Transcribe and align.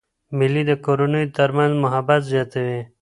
مېلې 0.37 0.63
د 0.69 0.71
کورنیو 0.85 1.33
تر 1.37 1.49
منځ 1.57 1.71
محبت 1.83 2.21
زیاتوي. 2.31 2.79